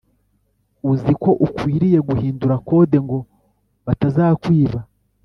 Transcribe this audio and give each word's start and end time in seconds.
Uziko 0.91 1.29
ukwiriye 1.45 1.99
guhindura 2.07 2.55
code 2.67 2.97
ngo 3.05 3.17
batazakwiba 3.85 4.79